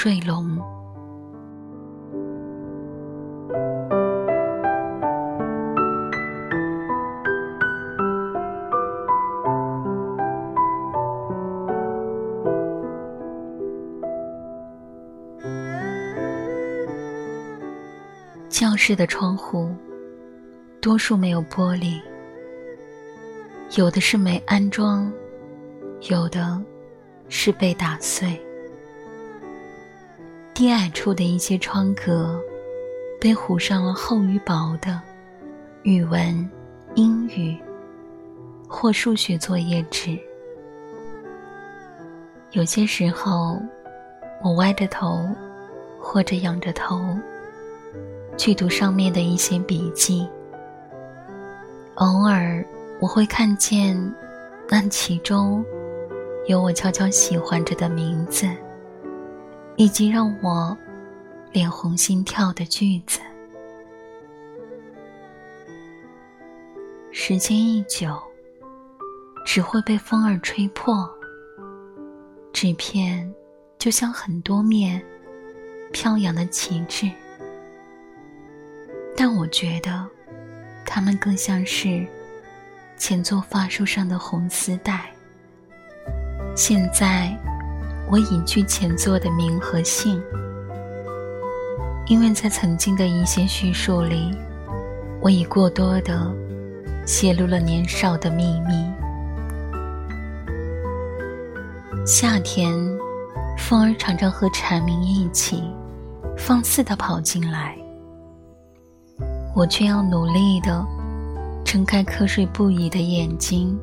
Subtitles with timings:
[0.00, 0.56] 瑞龙。
[18.48, 19.74] 教室的窗户，
[20.80, 22.00] 多数没有玻璃，
[23.76, 25.12] 有的是没安装，
[26.08, 26.62] 有的
[27.28, 28.40] 是被打碎。
[30.58, 32.36] 低矮处的一些窗格，
[33.20, 35.00] 被糊上了厚与薄的
[35.84, 36.50] 语文、
[36.96, 37.56] 英语
[38.68, 40.18] 或数学作业纸。
[42.50, 43.56] 有些时候，
[44.42, 45.24] 我歪着头，
[46.00, 47.16] 或者仰着头。
[48.36, 50.28] 去读上面的一些笔记。
[51.94, 52.64] 偶尔
[52.98, 53.96] 我会看见
[54.68, 55.64] 那其中
[56.48, 58.48] 有我悄悄喜欢着的名字，
[59.78, 60.76] 以及让我
[61.52, 63.20] 脸红心跳的句子。
[67.12, 68.20] 时间一久，
[69.46, 71.08] 只会被风儿吹破，
[72.52, 73.32] 纸片
[73.78, 75.00] 就像很多面
[75.92, 77.08] 飘扬的旗帜。
[79.16, 80.04] 但我觉得，
[80.84, 82.04] 它们更像是
[82.96, 85.12] 前座发束上的红丝带。
[86.56, 87.36] 现在，
[88.10, 90.22] 我隐去前座的名和姓，
[92.06, 94.30] 因为在曾经的一些叙述里，
[95.20, 96.32] 我已过多的
[97.06, 98.90] 泄露了年少的秘密。
[102.06, 102.72] 夏天，
[103.58, 105.62] 风儿常常和蝉鸣一起，
[106.34, 107.76] 放肆的跑进来。
[109.54, 110.82] 我却要努力的
[111.62, 113.78] 睁开瞌睡不已的眼睛。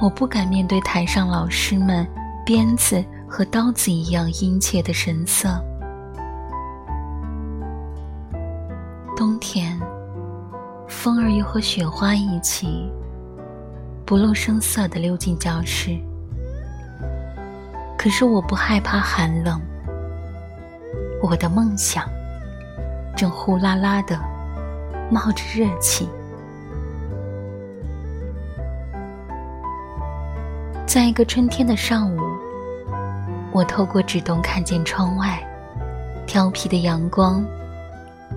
[0.00, 2.06] 我不敢面对台上老师们
[2.48, 5.62] 鞭子和刀子一样殷切的神色。
[9.14, 9.78] 冬天，
[10.88, 12.90] 风儿又和雪花一起，
[14.06, 15.94] 不露声色的溜进教室。
[17.98, 19.60] 可是我不害怕寒冷。
[21.22, 22.08] 我的梦想。
[23.14, 24.18] 正呼啦啦的
[25.10, 26.08] 冒着热气，
[30.86, 32.18] 在一个春天的上午，
[33.58, 35.44] 我透过纸洞看见窗外，
[36.28, 37.44] 调皮的阳光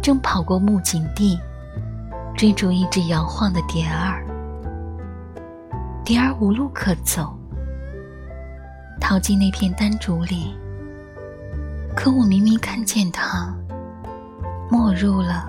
[0.02, 1.40] 正跑过木槿地，
[2.36, 4.26] 追逐一只摇晃的蝶儿。
[6.04, 7.38] 蝶儿无路可走，
[9.00, 10.56] 逃进那片丹竹里，
[11.96, 13.56] 可我明明看见它。
[14.72, 15.48] 没入了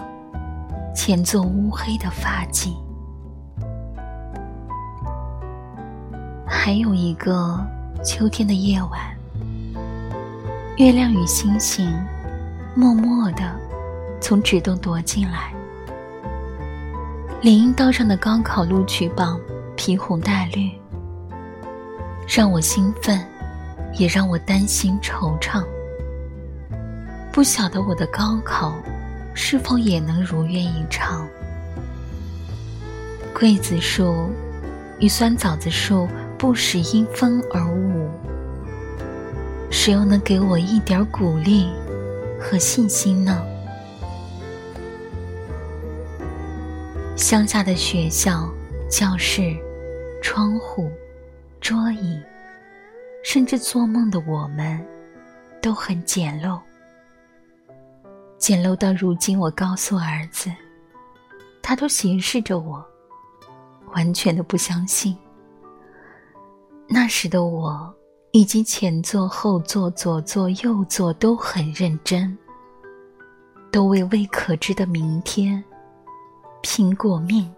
[0.95, 2.77] 前座乌黑的发髻。
[6.47, 7.59] 还有一个
[8.05, 9.01] 秋天的夜晚，
[10.77, 11.95] 月亮与星星
[12.75, 13.55] 默默地
[14.21, 15.53] 从纸洞躲进来。
[17.41, 19.39] 林荫道上的高考录取榜
[19.77, 20.71] 披红戴绿，
[22.27, 23.21] 让我兴奋，
[23.95, 25.63] 也让我担心惆怅。
[27.33, 28.75] 不晓得我的高考。
[29.35, 31.27] 是否也能如愿以偿？
[33.35, 34.31] 桂子树
[35.01, 36.07] 与酸枣子树
[36.37, 38.11] 不时因风而舞，
[39.85, 41.69] 谁又能给我一点鼓励
[42.39, 43.45] 和信心呢？
[47.17, 48.49] 乡下的学校、
[48.89, 49.57] 教室、
[50.23, 50.89] 窗户、
[51.61, 52.23] 桌椅，
[53.25, 54.81] 甚至做梦的我们，
[55.61, 56.61] 都很简陋。
[58.39, 60.49] 简陋到如今，我告诉儿子，
[61.61, 62.87] 他都斜视着我，
[63.95, 65.19] 完全的不相信。
[66.87, 67.93] 那时的我，
[68.33, 72.37] 以及前座、后座、左座、右座都很认真，
[73.71, 75.63] 都为未可知的明天
[76.63, 77.51] 拼过命。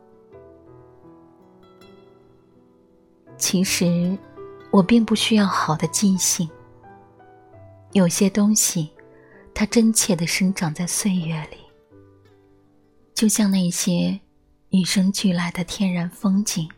[3.39, 4.19] 其实，
[4.72, 6.48] 我并不需要好的记性，
[7.93, 8.91] 有些东西。
[9.57, 11.59] 它真切地生长在岁月里，
[13.15, 14.19] 就像那些
[14.71, 16.69] 与生俱来的天然风景。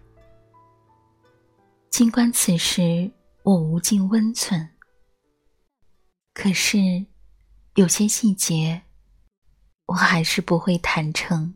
[1.89, 3.11] 尽管此时
[3.47, 4.71] 我无尽温存，
[6.35, 7.07] 可是
[7.77, 8.83] 有些细节，
[9.87, 11.55] 我还是不会坦诚。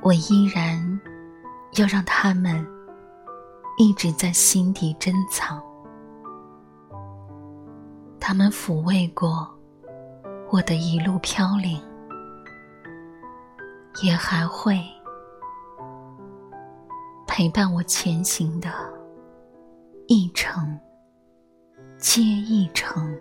[0.00, 0.98] 我依然
[1.76, 2.66] 要让他们
[3.76, 5.62] 一直在心底珍藏。
[8.18, 9.46] 他们抚慰过
[10.50, 11.78] 我的一路飘零，
[14.02, 14.82] 也还会
[17.40, 18.70] 陪伴我前行的
[20.08, 20.78] 一程
[21.96, 23.18] 接一程。